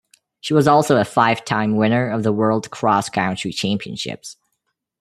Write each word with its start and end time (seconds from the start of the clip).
She 0.39 0.55
was 0.55 0.67
also 0.67 0.97
a 0.97 1.05
five-time 1.05 1.75
winner 1.75 2.09
of 2.09 2.23
the 2.23 2.31
World 2.33 2.71
Cross 2.71 3.09
Country 3.09 3.53
Championships. 3.53 4.35